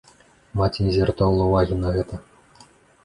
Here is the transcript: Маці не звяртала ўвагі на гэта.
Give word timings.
Маці 0.61 0.79
не 0.87 0.91
звяртала 0.95 1.41
ўвагі 1.49 1.79
на 1.85 1.95
гэта. 1.99 2.15